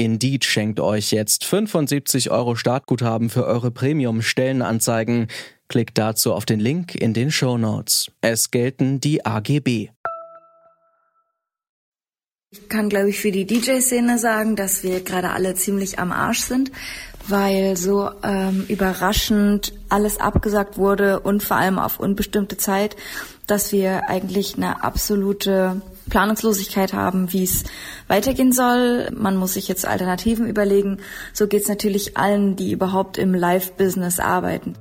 Indeed 0.00 0.46
schenkt 0.46 0.80
euch 0.80 1.10
jetzt 1.10 1.44
75 1.44 2.30
Euro 2.30 2.56
Startguthaben 2.56 3.28
für 3.28 3.44
eure 3.44 3.70
Premium-Stellenanzeigen. 3.70 5.26
Klickt 5.68 5.98
dazu 5.98 6.32
auf 6.32 6.46
den 6.46 6.58
Link 6.58 6.94
in 6.94 7.12
den 7.12 7.30
Show 7.30 7.58
Notes. 7.58 8.10
Es 8.22 8.50
gelten 8.50 9.00
die 9.00 9.26
AGB. 9.26 9.90
Ich 12.50 12.68
kann, 12.70 12.88
glaube 12.88 13.10
ich, 13.10 13.20
für 13.20 13.30
die 13.30 13.44
DJ-Szene 13.44 14.18
sagen, 14.18 14.56
dass 14.56 14.82
wir 14.82 15.02
gerade 15.02 15.32
alle 15.32 15.54
ziemlich 15.54 15.98
am 15.98 16.12
Arsch 16.12 16.40
sind, 16.40 16.72
weil 17.28 17.76
so 17.76 18.10
ähm, 18.22 18.64
überraschend 18.68 19.74
alles 19.90 20.18
abgesagt 20.18 20.78
wurde 20.78 21.20
und 21.20 21.42
vor 21.42 21.58
allem 21.58 21.78
auf 21.78 22.00
unbestimmte 22.00 22.56
Zeit, 22.56 22.96
dass 23.46 23.70
wir 23.70 24.08
eigentlich 24.08 24.56
eine 24.56 24.82
absolute 24.82 25.82
Planungslosigkeit 26.10 26.92
haben, 26.92 27.32
wie 27.32 27.44
es 27.44 27.64
weitergehen 28.08 28.52
soll. 28.52 29.10
Man 29.16 29.36
muss 29.36 29.54
sich 29.54 29.68
jetzt 29.68 29.86
Alternativen 29.86 30.46
überlegen. 30.46 30.98
So 31.32 31.46
geht 31.46 31.62
es 31.62 31.68
natürlich 31.68 32.18
allen, 32.18 32.56
die 32.56 32.72
überhaupt 32.72 33.16
im 33.16 33.34
Live-Business 33.34 34.20
arbeiten. 34.20 34.74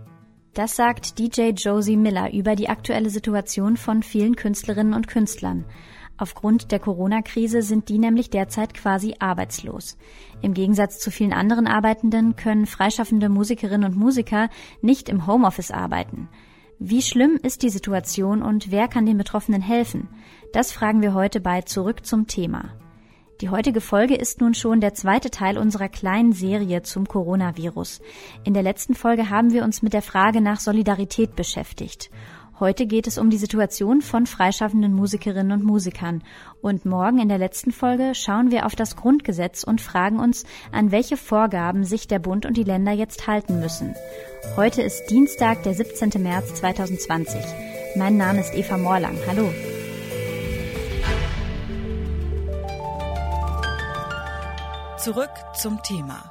Das 0.53 0.75
sagt 0.75 1.19
DJ 1.19 1.51
Josie 1.51 1.95
Miller 1.95 2.33
über 2.33 2.55
die 2.55 2.67
aktuelle 2.67 3.09
Situation 3.09 3.77
von 3.77 4.03
vielen 4.03 4.35
Künstlerinnen 4.35 4.93
und 4.93 5.07
Künstlern. 5.07 5.63
Aufgrund 6.17 6.73
der 6.73 6.79
Corona-Krise 6.79 7.61
sind 7.61 7.87
die 7.87 7.97
nämlich 7.97 8.29
derzeit 8.29 8.73
quasi 8.73 9.15
arbeitslos. 9.19 9.97
Im 10.41 10.53
Gegensatz 10.53 10.99
zu 10.99 11.11
vielen 11.11 11.31
anderen 11.31 11.65
Arbeitenden 11.65 12.35
können 12.35 12.65
freischaffende 12.65 13.29
Musikerinnen 13.29 13.89
und 13.89 13.97
Musiker 13.97 14.49
nicht 14.81 15.07
im 15.07 15.27
Homeoffice 15.27 15.71
arbeiten. 15.71 16.27
Wie 16.77 17.01
schlimm 17.01 17.37
ist 17.41 17.63
die 17.63 17.69
Situation 17.69 18.41
und 18.41 18.71
wer 18.71 18.87
kann 18.87 19.05
den 19.05 19.17
Betroffenen 19.17 19.61
helfen? 19.61 20.09
Das 20.51 20.71
fragen 20.71 21.03
wir 21.03 21.13
heute 21.13 21.41
bei 21.41 21.61
Zurück 21.61 22.05
zum 22.07 22.25
Thema. 22.25 22.69
Die 23.41 23.49
heutige 23.49 23.81
Folge 23.81 24.15
ist 24.15 24.41
nun 24.41 24.55
schon 24.55 24.81
der 24.81 24.95
zweite 24.95 25.29
Teil 25.29 25.59
unserer 25.59 25.89
kleinen 25.89 26.33
Serie 26.33 26.81
zum 26.81 27.07
Coronavirus. 27.07 28.01
In 28.43 28.55
der 28.55 28.63
letzten 28.63 28.95
Folge 28.95 29.29
haben 29.29 29.53
wir 29.53 29.63
uns 29.63 29.83
mit 29.83 29.93
der 29.93 30.01
Frage 30.01 30.41
nach 30.41 30.59
Solidarität 30.59 31.35
beschäftigt. 31.35 32.09
Heute 32.59 32.87
geht 32.87 33.07
es 33.07 33.17
um 33.17 33.29
die 33.29 33.37
Situation 33.37 34.01
von 34.01 34.25
freischaffenden 34.25 34.93
Musikerinnen 34.93 35.53
und 35.53 35.63
Musikern. 35.63 36.23
Und 36.61 36.83
morgen 36.83 37.19
in 37.19 37.29
der 37.29 37.37
letzten 37.37 37.71
Folge 37.71 38.13
schauen 38.15 38.51
wir 38.51 38.65
auf 38.65 38.75
das 38.75 38.97
Grundgesetz 38.97 39.63
und 39.63 39.79
fragen 39.79 40.19
uns, 40.19 40.45
an 40.71 40.91
welche 40.91 41.15
Vorgaben 41.15 41.85
sich 41.85 42.07
der 42.07 42.19
Bund 42.19 42.45
und 42.45 42.57
die 42.57 42.63
Länder 42.63 42.91
jetzt 42.91 43.27
halten 43.27 43.59
müssen. 43.61 43.93
Heute 44.57 44.81
ist 44.81 45.05
Dienstag, 45.11 45.63
der 45.63 45.75
17. 45.75 46.21
März 46.21 46.55
2020. 46.55 47.39
Mein 47.95 48.17
Name 48.17 48.41
ist 48.41 48.53
Eva 48.53 48.77
Morlang. 48.77 49.15
Hallo. 49.27 49.49
Zurück 54.99 55.31
zum 55.53 55.81
Thema. 55.81 56.29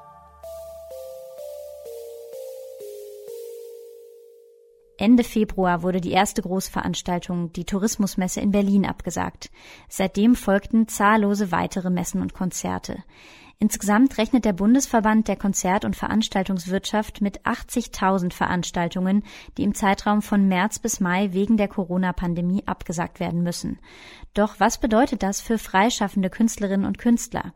Ende 4.99 5.25
Februar 5.25 5.83
wurde 5.83 6.03
die 6.03 6.11
erste 6.11 6.43
Großveranstaltung, 6.43 7.51
die 7.55 7.65
Tourismusmesse 7.65 8.43
in 8.43 8.51
Berlin, 8.51 8.85
abgesagt. 8.85 9.51
Seitdem 9.89 10.35
folgten 10.35 10.87
zahllose 10.87 11.51
weitere 11.51 11.89
Messen 11.89 12.21
und 12.21 12.35
Konzerte. 12.35 13.03
Insgesamt 13.59 14.19
rechnet 14.19 14.45
der 14.45 14.53
Bundesverband 14.53 15.29
der 15.29 15.37
Konzert- 15.37 15.87
und 15.87 15.97
Veranstaltungswirtschaft 15.97 17.23
mit 17.23 17.47
80.000 17.47 18.35
Veranstaltungen, 18.35 19.25
die 19.57 19.63
im 19.63 19.75
Zeitraum 19.75 20.21
von 20.21 20.47
März 20.47 20.79
bis 20.79 21.01
Mai 21.01 21.33
wegen 21.33 21.57
der 21.57 21.69
Corona-Pandemie 21.69 22.65
abgesagt 22.67 23.19
werden 23.19 23.43
müssen. 23.43 23.79
Doch 24.35 24.61
was 24.61 24.77
bedeutet 24.77 25.23
das 25.23 25.41
für 25.41 25.57
freischaffende 25.57 26.29
Künstlerinnen 26.29 26.87
und 26.87 26.99
Künstler? 26.99 27.55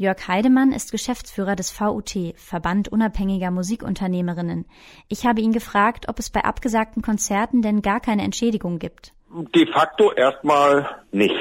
Jörg 0.00 0.28
Heidemann 0.28 0.72
ist 0.72 0.92
Geschäftsführer 0.92 1.56
des 1.56 1.78
VUT, 1.78 2.16
Verband 2.34 2.88
unabhängiger 2.88 3.50
Musikunternehmerinnen. 3.50 4.64
Ich 5.08 5.26
habe 5.26 5.42
ihn 5.42 5.52
gefragt, 5.52 6.08
ob 6.08 6.18
es 6.18 6.30
bei 6.30 6.42
abgesagten 6.42 7.02
Konzerten 7.02 7.60
denn 7.60 7.82
gar 7.82 8.00
keine 8.00 8.22
Entschädigung 8.22 8.78
gibt. 8.78 9.12
De 9.54 9.66
facto 9.66 10.10
erstmal 10.12 10.88
nicht. 11.12 11.36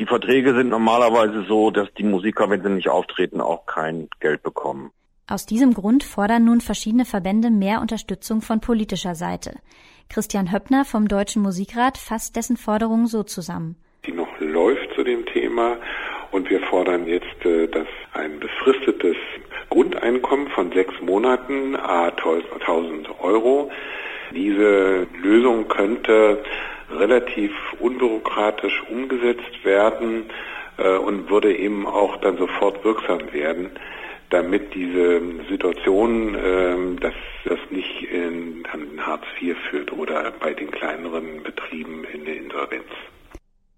Die 0.00 0.06
Verträge 0.06 0.56
sind 0.56 0.70
normalerweise 0.70 1.44
so, 1.46 1.70
dass 1.70 1.86
die 1.98 2.02
Musiker, 2.02 2.50
wenn 2.50 2.64
sie 2.64 2.70
nicht 2.70 2.88
auftreten, 2.88 3.40
auch 3.40 3.64
kein 3.66 4.08
Geld 4.18 4.42
bekommen. 4.42 4.90
Aus 5.28 5.46
diesem 5.46 5.72
Grund 5.72 6.02
fordern 6.02 6.44
nun 6.44 6.60
verschiedene 6.60 7.04
Verbände 7.04 7.50
mehr 7.50 7.80
Unterstützung 7.80 8.42
von 8.42 8.60
politischer 8.60 9.14
Seite. 9.14 9.54
Christian 10.08 10.50
Höppner 10.50 10.84
vom 10.84 11.06
Deutschen 11.06 11.42
Musikrat 11.42 11.96
fasst 11.96 12.34
dessen 12.34 12.56
Forderungen 12.56 13.06
so 13.06 13.22
zusammen. 13.22 13.76
Die 14.04 14.12
noch 14.12 14.40
läuft 14.40 14.96
zu 14.96 15.04
dem 15.04 15.24
Thema 15.26 15.76
und 16.30 16.48
wir 16.50 16.60
fordern 16.60 17.06
jetzt, 17.06 17.44
äh, 17.44 17.66
dass 17.68 17.86
ein 18.12 18.40
befristetes 18.40 19.16
Grundeinkommen 19.68 20.48
von 20.48 20.72
sechs 20.72 20.94
Monaten, 21.00 21.76
a 21.76 22.08
1000 22.08 23.08
Euro, 23.20 23.70
diese 24.32 25.06
Lösung 25.20 25.68
könnte 25.68 26.42
relativ 26.90 27.52
unbürokratisch 27.78 28.82
umgesetzt 28.90 29.64
werden 29.64 30.30
äh, 30.78 30.96
und 30.96 31.30
würde 31.30 31.54
eben 31.56 31.86
auch 31.86 32.16
dann 32.18 32.36
sofort 32.36 32.84
wirksam 32.84 33.32
werden, 33.32 33.70
damit 34.30 34.74
diese 34.74 35.20
Situation, 35.48 36.34
äh, 36.34 37.00
dass 37.00 37.14
das 37.44 37.58
nicht 37.70 38.02
in 38.02 38.64
Hartz 38.98 39.24
IV 39.40 39.56
führt 39.70 39.92
oder 39.92 40.32
bei 40.40 40.52
den 40.52 40.70
kleineren 40.70 41.42
Betrieben. 41.42 42.04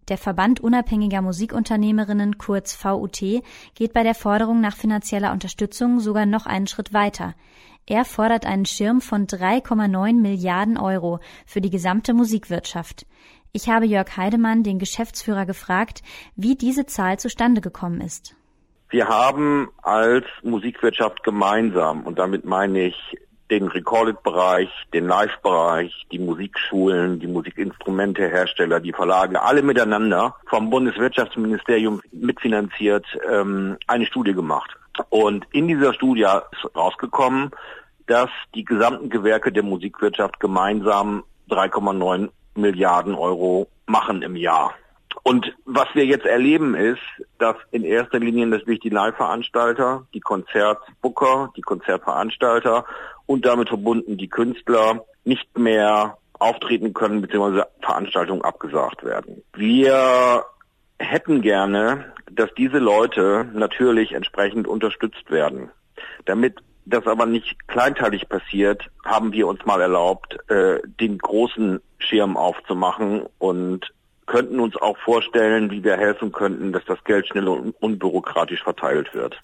Der 0.09 0.19
Verband 0.19 0.61
unabhängiger 0.61 1.23
Musikunternehmerinnen 1.23 2.37
kurz 2.37 2.75
VUT 2.75 3.21
geht 3.75 3.93
bei 3.93 4.03
der 4.03 4.15
Forderung 4.15 4.61
nach 4.61 4.77
finanzieller 4.77 5.33
Unterstützung 5.33 6.01
sogar 6.01 6.27
noch 6.27 6.47
einen 6.47 6.67
Schritt 6.67 6.93
weiter. 6.93 7.35
Er 7.87 8.05
fordert 8.05 8.47
einen 8.47 8.67
Schirm 8.67 9.01
von 9.01 9.27
3,9 9.27 10.21
Milliarden 10.21 10.77
Euro 10.77 11.21
für 11.47 11.61
die 11.61 11.71
gesamte 11.71 12.15
Musikwirtschaft. 12.15 13.07
Ich 13.53 13.69
habe 13.69 13.87
Jörg 13.87 14.17
Heidemann, 14.17 14.63
den 14.63 14.79
Geschäftsführer, 14.79 15.47
gefragt, 15.47 16.03
wie 16.37 16.57
diese 16.57 16.87
Zahl 16.87 17.19
zustande 17.19 17.61
gekommen 17.61 18.01
ist. 18.01 18.35
Wir 18.89 19.09
haben 19.09 19.71
als 19.83 20.27
Musikwirtschaft 20.43 21.23
gemeinsam, 21.23 22.05
und 22.05 22.19
damit 22.19 22.45
meine 22.45 22.87
ich 22.87 23.19
den 23.53 23.69
Recorded-Bereich, 23.69 24.71
den 24.95 25.07
Live-Bereich, 25.07 26.07
die 26.11 26.19
Musikschulen, 26.19 27.21
die 27.21 27.27
Musikinstrumentehersteller, 27.27 28.81
die 28.81 28.95
Verlage, 28.95 29.43
alle 29.43 29.61
miteinander 29.61 30.37
vom 30.47 30.71
Bundeswirtschaftsministerium 30.71 32.01
mitfinanziert 32.13 33.05
ähm, 33.31 33.77
eine 33.87 34.07
Studie 34.07 34.33
gemacht. 34.33 34.71
Und 35.11 35.47
in 35.53 35.69
dieser 35.69 35.93
Studie 35.93 36.23
ist 36.23 36.75
rausgekommen, 36.75 37.51
dass 38.07 38.31
die 38.55 38.65
gesamten 38.65 39.11
Gewerke 39.11 39.53
der 39.53 39.63
Musikwirtschaft 39.63 40.41
gemeinsam 40.41 41.23
3,9 41.51 42.31
Milliarden 42.55 43.15
Euro 43.15 43.69
machen 43.85 44.23
im 44.23 44.35
Jahr. 44.35 44.73
Und 45.25 45.55
was 45.65 45.87
wir 45.95 46.05
jetzt 46.05 46.27
erleben 46.27 46.75
ist, 46.75 47.01
dass 47.39 47.57
in 47.71 47.85
erster 47.85 48.19
Linie 48.19 48.47
natürlich 48.47 48.81
die 48.81 48.89
Live-Veranstalter, 48.89 50.07
die 50.15 50.21
Konzertbooker, 50.21 51.53
die 51.57 51.63
Konzertveranstalter 51.63 52.85
und 53.27 53.47
damit 53.47 53.69
verbunden 53.69 54.17
die 54.17 54.29
Künstler 54.29 55.05
nicht 55.25 55.57
mehr 55.57 56.19
auftreten 56.39 56.93
können 56.93 57.23
bzw. 57.23 57.63
Veranstaltungen 57.81 58.43
abgesagt 58.43 59.05
werden. 59.05 59.43
Wir 59.55 60.45
hätten 60.99 61.41
gerne, 61.41 62.13
dass 62.31 62.53
diese 62.55 62.79
Leute 62.79 63.49
natürlich 63.55 64.13
entsprechend 64.13 64.67
unterstützt 64.67 65.31
werden. 65.31 65.71
Damit 66.25 66.59
das 66.85 67.07
aber 67.07 67.27
nicht 67.27 67.69
kleinteilig 67.69 68.29
passiert, 68.29 68.91
haben 69.05 69.33
wir 69.33 69.47
uns 69.47 69.65
mal 69.65 69.81
erlaubt, 69.81 70.37
äh, 70.51 70.81
den 71.01 71.19
großen 71.19 71.81
Schirm 71.99 72.37
aufzumachen 72.37 73.27
und 73.39 73.93
könnten 74.33 74.61
uns 74.61 74.77
auch 74.77 74.97
vorstellen, 75.05 75.71
wie 75.71 75.85
wir 75.85 75.99
helfen 75.99 76.33
könnten, 76.33 76.73
dass 76.73 76.85
das 76.87 77.05
Geld 77.05 77.29
schnell 77.29 77.49
und 77.49 77.75
unbürokratisch 77.81 78.63
verteilt 78.63 79.13
wird. 79.13 79.39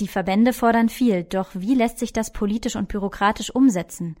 Die 0.00 0.08
Verbände 0.08 0.52
fordern 0.52 0.88
viel, 0.88 1.22
doch 1.22 1.50
wie 1.54 1.74
lässt 1.74 1.98
sich 2.00 2.12
das 2.12 2.32
politisch 2.32 2.74
und 2.74 2.88
bürokratisch 2.88 3.54
umsetzen? 3.54 4.16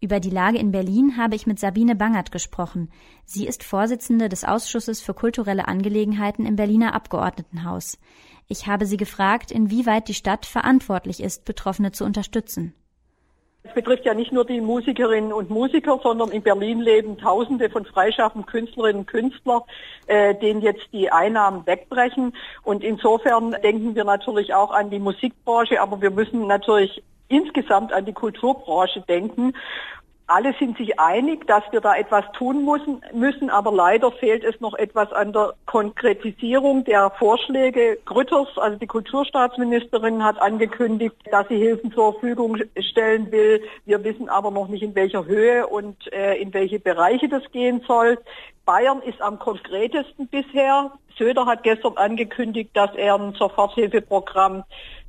Über 0.00 0.20
die 0.20 0.30
Lage 0.30 0.58
in 0.58 0.70
Berlin 0.70 1.16
habe 1.16 1.34
ich 1.34 1.46
mit 1.46 1.58
Sabine 1.58 1.96
Bangert 1.96 2.30
gesprochen. 2.30 2.90
Sie 3.24 3.46
ist 3.46 3.64
Vorsitzende 3.64 4.28
des 4.28 4.44
Ausschusses 4.44 5.00
für 5.00 5.14
kulturelle 5.14 5.66
Angelegenheiten 5.66 6.44
im 6.44 6.56
Berliner 6.56 6.92
Abgeordnetenhaus. 6.94 7.98
Ich 8.48 8.66
habe 8.66 8.84
sie 8.84 8.98
gefragt, 8.98 9.50
inwieweit 9.50 10.08
die 10.08 10.14
Stadt 10.14 10.44
verantwortlich 10.44 11.22
ist, 11.22 11.46
Betroffene 11.46 11.90
zu 11.90 12.04
unterstützen. 12.04 12.74
Es 13.66 13.74
betrifft 13.74 14.04
ja 14.04 14.14
nicht 14.14 14.32
nur 14.32 14.44
die 14.44 14.60
Musikerinnen 14.60 15.32
und 15.32 15.50
Musiker, 15.50 15.98
sondern 16.02 16.30
in 16.30 16.42
Berlin 16.42 16.80
leben 16.80 17.18
Tausende 17.18 17.68
von 17.68 17.84
freischaffenden 17.84 18.46
Künstlerinnen 18.46 19.00
und 19.00 19.06
Künstlern, 19.06 19.62
äh, 20.06 20.34
denen 20.34 20.60
jetzt 20.60 20.86
die 20.92 21.10
Einnahmen 21.10 21.66
wegbrechen. 21.66 22.34
Und 22.62 22.84
insofern 22.84 23.56
denken 23.62 23.94
wir 23.94 24.04
natürlich 24.04 24.54
auch 24.54 24.70
an 24.70 24.90
die 24.90 24.98
Musikbranche, 24.98 25.80
aber 25.80 26.00
wir 26.00 26.10
müssen 26.10 26.46
natürlich 26.46 27.02
insgesamt 27.28 27.92
an 27.92 28.04
die 28.04 28.12
Kulturbranche 28.12 29.00
denken. 29.02 29.52
Alle 30.28 30.54
sind 30.58 30.76
sich 30.76 30.98
einig, 30.98 31.46
dass 31.46 31.62
wir 31.70 31.80
da 31.80 31.94
etwas 31.94 32.24
tun 32.32 32.64
müssen, 32.64 33.00
müssen, 33.12 33.48
aber 33.48 33.70
leider 33.70 34.10
fehlt 34.10 34.42
es 34.42 34.60
noch 34.60 34.74
etwas 34.74 35.12
an 35.12 35.32
der 35.32 35.54
Konkretisierung 35.66 36.82
der 36.84 37.10
Vorschläge. 37.10 37.98
Grütters, 38.04 38.48
also 38.56 38.76
die 38.76 38.88
Kulturstaatsministerin, 38.88 40.24
hat 40.24 40.42
angekündigt, 40.42 41.14
dass 41.30 41.46
sie 41.46 41.58
Hilfen 41.58 41.92
zur 41.92 42.14
Verfügung 42.14 42.58
stellen 42.80 43.30
will. 43.30 43.62
Wir 43.84 44.02
wissen 44.02 44.28
aber 44.28 44.50
noch 44.50 44.66
nicht, 44.66 44.82
in 44.82 44.96
welcher 44.96 45.26
Höhe 45.26 45.64
und 45.64 46.12
äh, 46.12 46.34
in 46.42 46.52
welche 46.52 46.80
Bereiche 46.80 47.28
das 47.28 47.44
gehen 47.52 47.84
soll. 47.86 48.18
Bayern 48.64 49.02
ist 49.02 49.22
am 49.22 49.38
konkretesten 49.38 50.26
bisher. 50.26 50.90
Söder 51.16 51.46
hat 51.46 51.62
gestern 51.62 51.96
angekündigt, 51.96 52.70
dass 52.74 52.92
er 52.96 53.14
ein 53.14 53.34
Soforthilfeprogramm 53.34 54.64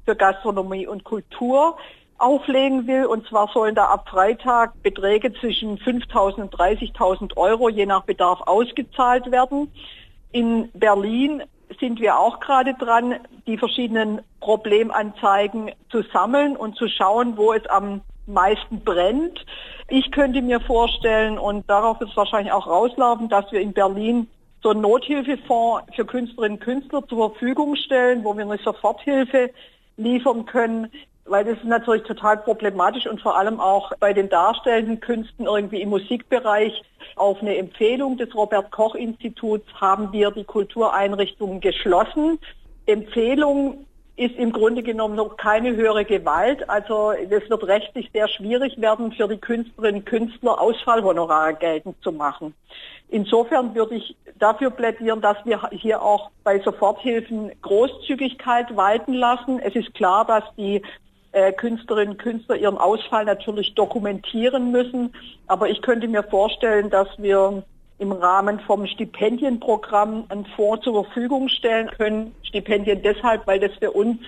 für 0.06 0.16
Gastronomie 0.16 0.86
und 0.86 1.04
Kultur 1.04 1.75
auflegen 2.18 2.88
will. 2.88 3.06
Und 3.06 3.28
zwar 3.28 3.50
sollen 3.54 3.75
da 3.75 3.86
ab 3.86 4.10
Freitag 4.10 4.81
Beträge 4.84 5.34
zwischen 5.34 5.78
5.000 5.78 6.42
und 6.42 6.56
30.000 6.56 7.38
Euro 7.38 7.69
je 7.69 7.86
nach 7.86 8.04
Bedarf 8.04 8.42
ausgezahlt 8.46 9.31
werden. 9.31 9.72
In 10.31 10.69
Berlin 10.74 11.44
sind 11.80 12.00
wir 12.00 12.19
auch 12.19 12.40
gerade 12.40 12.74
dran, 12.74 13.16
die 13.46 13.58
verschiedenen 13.58 14.22
Problemanzeigen 14.40 15.72
zu 15.90 16.04
sammeln 16.14 16.56
und 16.56 16.75
zu 16.75 16.88
schauen, 16.88 17.38
wo 17.38 17.54
es 17.54 17.66
am 17.68 18.02
meisten 18.25 18.81
brennt. 18.81 19.46
Ich 19.90 20.12
könnte 20.12 20.42
mir 20.42 20.60
vorstellen, 20.60 21.38
und 21.38 21.69
darauf 21.69 22.02
ist 22.02 22.12
es 22.12 22.18
wahrscheinlich 22.18 22.52
auch 22.52 22.68
rauslaufen, 22.68 23.30
dass 23.30 23.52
wir 23.52 23.62
in 23.62 23.74
Berlin 23.74 24.28
so 24.62 24.72
einen 24.72 24.81
Nothilfefonds 24.81 25.96
für 25.96 26.06
Künstlerinnen 26.06 26.58
und 26.58 26.64
Künstler 26.64 27.08
zur 27.08 27.30
Verfügung 27.30 27.75
stellen, 27.75 28.24
wo 28.24 28.36
wir 28.36 28.44
eine 28.44 28.58
Soforthilfe 28.58 29.52
liefern 29.98 30.46
können, 30.46 30.92
weil 31.28 31.46
das 31.46 31.58
ist 31.58 31.66
natürlich 31.66 32.04
total 32.04 32.38
problematisch 32.38 33.08
und 33.08 33.22
vor 33.22 33.38
allem 33.38 33.60
auch 33.60 33.92
bei 34.00 34.14
den 34.14 34.30
darstellenden 34.30 35.00
Künsten 35.00 35.46
irgendwie 35.46 35.82
im 35.82 35.90
Musikbereich. 35.90 36.84
Auf 37.16 37.42
eine 37.42 37.58
Empfehlung 37.58 38.18
des 38.18 38.34
Robert 38.36 38.72
Koch 38.72 38.96
Instituts 38.96 39.68
haben 39.76 40.12
wir 40.12 40.32
die 40.32 40.44
Kultureinrichtungen 40.44 41.60
geschlossen. 41.60 42.40
Empfehlung 42.86 43.86
ist 44.18 44.36
im 44.36 44.52
Grunde 44.52 44.82
genommen 44.82 45.16
noch 45.16 45.38
keine 45.38 45.76
höhere 45.76 46.04
Gewalt. 46.04 46.68
Also 46.70 47.12
es 47.12 47.50
wird 47.50 47.64
rechtlich 47.68 48.10
sehr 48.12 48.28
schwierig 48.28 48.82
werden, 48.82 49.12
für 49.12 49.28
die 49.28 49.38
Künstlerinnen 49.38 50.02
und 50.02 50.06
Künstler 50.06 50.60
Ausfallhonorare 50.60 51.54
geltend 51.54 51.96
zu 52.02 52.12
machen. 52.12 52.56
Insofern 53.10 53.74
würde 53.74 53.96
ich 53.96 54.18
dafür 54.40 54.72
plädieren, 54.72 55.22
dass 55.22 55.38
wir 55.46 55.70
hier 55.72 56.02
auch 56.02 56.32
bei 56.44 56.60
Soforthilfen 56.60 57.52
Großzügigkeit 57.62 58.76
walten 58.76 59.14
lassen. 59.14 59.60
Es 59.60 59.76
ist 59.76 59.94
klar, 59.94 60.26
dass 60.26 60.44
die 60.58 60.82
Künstlerinnen 61.54 62.14
und 62.14 62.18
Künstler 62.20 62.56
ihren 62.56 62.78
Ausfall 62.78 63.26
natürlich 63.26 63.76
dokumentieren 63.76 64.72
müssen. 64.72 65.14
Aber 65.48 65.70
ich 65.70 65.82
könnte 65.82 66.08
mir 66.08 66.24
vorstellen, 66.24 66.90
dass 66.90 67.08
wir 67.18 67.64
im 68.00 68.12
Rahmen 68.12 68.60
vom 68.62 68.86
Stipendienprogramm 68.86 70.26
einen 70.30 70.46
Fonds 70.56 70.84
zur 70.84 71.04
Verfügung 71.04 71.50
stellen 71.50 71.90
können. 71.98 72.36
Stipendien 72.44 73.02
deshalb, 73.02 73.48
weil 73.48 73.60
das 73.60 73.72
für 73.80 73.92
uns 73.92 74.20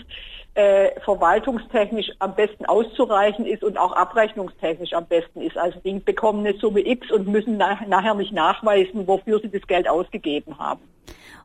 äh, 0.56 1.00
verwaltungstechnisch 1.02 2.12
am 2.20 2.36
besten 2.36 2.66
auszureichen 2.66 3.46
ist 3.46 3.64
und 3.64 3.78
auch 3.78 3.94
abrechnungstechnisch 3.94 4.94
am 4.94 5.06
besten 5.06 5.42
ist. 5.42 5.58
Also 5.58 5.80
die 5.86 6.00
bekommen 6.00 6.46
eine 6.46 6.58
Summe 6.58 6.86
X 6.86 7.12
und 7.12 7.28
müssen 7.28 7.58
nach, 7.58 7.86
nachher 7.88 8.16
nicht 8.16 8.34
nachweisen, 8.34 9.08
wofür 9.08 9.40
sie 9.40 9.50
das 9.50 9.66
Geld 9.68 9.88
ausgegeben 9.88 10.58
haben. 10.58 10.82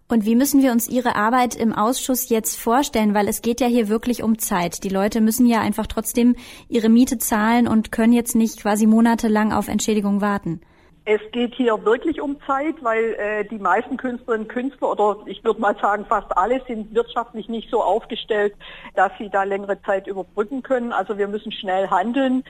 Und 0.06 0.26
wie 0.26 0.34
müssen 0.34 0.62
wir 0.62 0.72
uns 0.72 0.88
Ihre 0.88 1.16
Arbeit 1.16 1.54
im 1.54 1.72
Ausschuss 1.72 2.28
jetzt 2.28 2.56
vorstellen? 2.56 3.14
Weil 3.14 3.26
es 3.26 3.40
geht 3.40 3.60
ja 3.60 3.66
hier 3.66 3.88
wirklich 3.88 4.22
um 4.22 4.38
Zeit. 4.38 4.84
Die 4.84 4.90
Leute 4.90 5.22
müssen 5.22 5.46
ja 5.46 5.60
einfach 5.60 5.86
trotzdem 5.86 6.36
ihre 6.68 6.90
Miete 6.90 7.16
zahlen 7.16 7.66
und 7.66 7.90
können 7.90 8.12
jetzt 8.12 8.34
nicht 8.34 8.60
quasi 8.60 8.86
monatelang 8.86 9.52
auf 9.52 9.68
Entschädigung 9.68 10.20
warten. 10.20 10.60
Es 11.06 11.20
geht 11.32 11.54
hier 11.54 11.84
wirklich 11.84 12.18
um 12.20 12.38
Zeit, 12.46 12.76
weil 12.82 13.14
äh, 13.14 13.44
die 13.44 13.58
meisten 13.58 13.98
Künstlerinnen 13.98 14.46
und 14.46 14.52
Künstler 14.52 14.92
oder 14.92 15.18
ich 15.26 15.44
würde 15.44 15.60
mal 15.60 15.76
sagen 15.78 16.06
fast 16.06 16.34
alle 16.36 16.62
sind 16.66 16.94
wirtschaftlich 16.94 17.48
nicht 17.50 17.70
so 17.70 17.82
aufgestellt, 17.82 18.54
dass 18.94 19.12
sie 19.18 19.28
da 19.28 19.42
längere 19.42 19.80
Zeit 19.82 20.06
überbrücken 20.06 20.62
können. 20.62 20.92
Also 20.92 21.18
wir 21.18 21.28
müssen 21.28 21.52
schnell 21.52 21.88
handeln. 21.88 22.42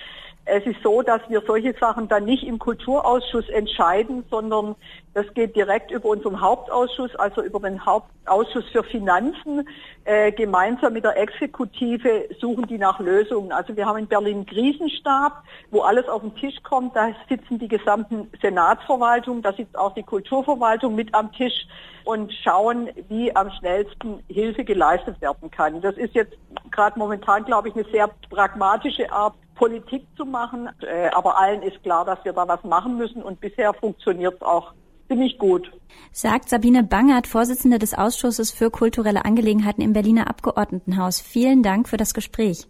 Es 0.47 0.65
ist 0.67 0.83
so, 0.83 1.01
dass 1.01 1.23
wir 1.29 1.43
solche 1.47 1.75
Sachen 1.81 2.07
dann 2.09 2.27
nicht 2.27 2.45
im 2.45 2.59
Kulturausschuss 2.59 3.49
entscheiden, 3.49 4.25
sondern 4.31 4.77
das 5.15 5.33
geht 5.33 5.57
direkt 5.57 5.91
über 5.91 6.11
unseren 6.11 6.41
Hauptausschuss, 6.41 7.17
also 7.17 7.43
über 7.43 7.61
den 7.61 7.85
Hauptausschuss 7.85 8.69
für 8.71 8.85
Finanzen. 8.85 9.67
Äh, 10.05 10.33
gemeinsam 10.33 10.93
mit 10.93 11.05
der 11.05 11.17
Exekutive 11.17 12.29
suchen 12.41 12.67
die 12.67 12.77
nach 12.77 13.01
Lösungen. 13.01 13.53
Also 13.53 13.75
wir 13.75 13.87
haben 13.87 14.01
in 14.01 14.07
Berlin 14.07 14.45
Krisenstab, 14.45 15.45
wo 15.71 15.81
alles 15.81 16.07
auf 16.09 16.21
den 16.21 16.35
Tisch 16.37 16.63
kommt. 16.63 16.95
Da 16.95 17.13
sitzen 17.29 17.59
die 17.59 17.69
gesamten 17.69 18.31
Senatsverwaltungen, 18.45 19.43
da 19.43 19.53
sitzt 19.53 19.77
auch 19.79 19.95
die 19.95 20.03
Kulturverwaltung 20.03 20.95
mit 20.95 21.15
am 21.15 21.33
Tisch 21.33 21.67
und 22.05 22.31
schauen, 22.33 22.91
wie 23.09 23.35
am 23.35 23.51
schnellsten 23.51 24.23
Hilfe 24.29 24.65
geleistet 24.65 25.19
werden 25.23 25.51
kann. 25.51 25.81
Das 25.81 25.97
ist 25.97 26.15
jetzt 26.15 26.35
gerade 26.71 26.99
momentan, 26.99 27.45
glaube 27.45 27.69
ich, 27.69 27.75
eine 27.75 27.85
sehr 27.91 28.11
pragmatische 28.29 29.11
Art, 29.11 29.35
Politik 29.55 30.05
zu 30.17 30.25
machen. 30.25 30.69
Äh, 30.81 31.09
aber 31.15 31.39
allen 31.39 31.63
ist 31.63 31.83
klar, 31.83 32.05
dass 32.05 32.23
wir 32.25 32.33
da 32.33 32.47
was 32.47 32.63
machen 32.65 32.99
müssen 32.99 33.23
und 33.23 33.41
bisher 33.41 33.73
funktioniert 33.73 34.35
es 34.35 34.43
auch 34.43 34.73
ziemlich 35.09 35.39
gut. 35.39 35.71
Sagt 36.13 36.49
Sabine 36.49 36.83
Bangert, 36.83 37.27
Vorsitzende 37.27 37.79
des 37.79 37.95
Ausschusses 37.95 38.51
für 38.51 38.71
kulturelle 38.71 39.25
Angelegenheiten 39.25 39.83
im 39.83 39.93
Berliner 39.93 40.29
Abgeordnetenhaus. 40.29 41.21
Vielen 41.21 41.63
Dank 41.63 41.89
für 41.89 41.97
das 41.97 42.15
Gespräch. 42.15 42.67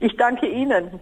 Ich 0.00 0.16
danke 0.16 0.48
Ihnen. 0.48 1.00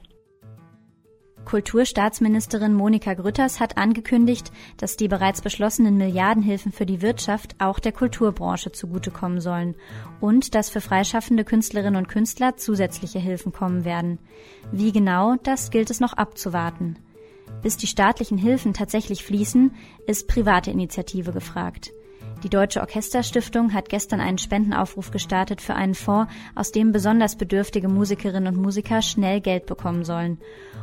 Kulturstaatsministerin 1.45 2.75
Monika 2.75 3.15
Grütters 3.15 3.61
hat 3.61 3.77
angekündigt, 3.77 4.53
dass 4.77 4.97
die 4.97 5.09
bereits 5.09 5.41
beschlossenen 5.41 5.97
Milliardenhilfen 5.97 6.73
für 6.73 6.87
die 6.87 7.03
Wirtschaft 7.03 7.57
auch 7.59 7.79
der 7.79 7.93
Kulturbranche 7.93 8.73
zugutekommen 8.73 9.41
sollen 9.41 9.75
und 10.21 10.55
dass 10.55 10.71
für 10.71 10.81
freischaffende 10.81 11.45
Künstlerinnen 11.45 11.97
und 11.97 12.09
Künstler 12.09 12.57
zusätzliche 12.57 13.19
Hilfen 13.19 13.53
kommen 13.53 13.85
werden. 13.85 14.19
Wie 14.71 14.93
genau, 14.93 15.37
das 15.43 15.71
gilt 15.71 15.91
es 15.91 16.01
noch 16.01 16.13
abzuwarten. 16.15 16.97
Bis 17.63 17.77
die 17.77 17.87
staatlichen 17.87 18.39
Hilfen 18.39 18.73
tatsächlich 18.73 19.25
fließen, 19.25 19.75
ist 20.07 20.29
private 20.29 20.71
Initiative 20.71 21.33
gefragt. 21.33 21.93
Die 22.43 22.49
Deutsche 22.49 22.81
Orchesterstiftung 22.81 23.73
hat 23.73 23.89
gestern 23.89 24.21
einen 24.21 24.39
Spendenaufruf 24.39 25.13
gestartet 25.13 25.61
für 25.61 25.75
einen 25.75 25.95
Fonds, 25.95 26.33
aus 26.57 26.73
dem 26.73 26.91
besonders 26.91 27.37
bedürftige 27.37 27.89
Musikerinnen 27.89 28.57
und 28.57 28.61
Musiker 28.61 29.01
schnell 29.01 29.41
Geld 29.41 29.67
bekommen 29.67 30.05
sollen. 30.05 30.39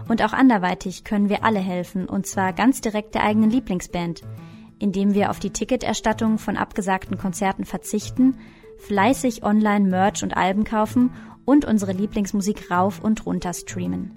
Und 0.08 0.24
auch 0.24 0.32
anderweitig 0.32 1.04
können 1.04 1.28
wir 1.28 1.44
alle 1.44 1.60
helfen, 1.60 2.08
und 2.08 2.26
zwar 2.26 2.54
ganz 2.54 2.80
direkt 2.80 3.14
der 3.14 3.24
eigenen 3.24 3.50
Lieblingsband, 3.50 4.22
indem 4.80 5.14
wir 5.14 5.30
auf 5.30 5.40
die 5.40 5.50
Ticketerstattung 5.50 6.38
von 6.38 6.56
abgesagten 6.56 7.18
Konzerten 7.18 7.66
verzichten, 7.66 8.38
fleißig 8.78 9.44
online 9.44 9.90
Merch 9.90 10.24
und 10.24 10.38
Alben 10.38 10.64
kaufen 10.64 11.12
und 11.44 11.66
unsere 11.66 11.92
Lieblingsmusik 11.92 12.72
rauf 12.72 13.02
und 13.04 13.26
runter 13.26 13.54
streamen. 13.54 14.16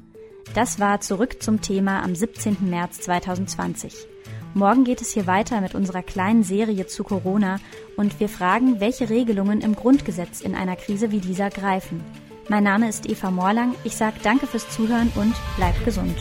Das 0.54 0.78
war 0.78 1.00
zurück 1.00 1.42
zum 1.42 1.60
Thema 1.60 2.04
am 2.04 2.14
17. 2.14 2.58
März 2.70 3.00
2020. 3.00 4.11
Morgen 4.54 4.84
geht 4.84 5.00
es 5.00 5.12
hier 5.12 5.26
weiter 5.26 5.60
mit 5.62 5.74
unserer 5.74 6.02
kleinen 6.02 6.42
Serie 6.42 6.86
zu 6.86 7.04
Corona 7.04 7.58
und 7.96 8.20
wir 8.20 8.28
fragen, 8.28 8.80
welche 8.80 9.08
Regelungen 9.08 9.62
im 9.62 9.74
Grundgesetz 9.74 10.42
in 10.42 10.54
einer 10.54 10.76
Krise 10.76 11.10
wie 11.10 11.20
dieser 11.20 11.48
greifen. 11.48 12.04
Mein 12.48 12.64
Name 12.64 12.88
ist 12.88 13.08
Eva 13.08 13.30
Morlang. 13.30 13.74
Ich 13.84 13.96
sage 13.96 14.16
danke 14.22 14.46
fürs 14.46 14.68
Zuhören 14.68 15.10
und 15.14 15.34
bleibt 15.56 15.84
gesund. 15.84 16.16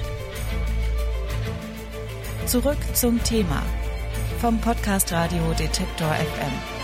Zurück 2.45 2.77
zum 2.93 3.21
Thema 3.23 3.63
vom 4.39 4.59
Podcast 4.59 5.11
Radio 5.11 5.51
Detektor 5.59 6.07
FM. 6.07 6.80